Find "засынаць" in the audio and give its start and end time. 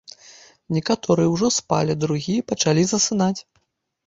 2.95-3.37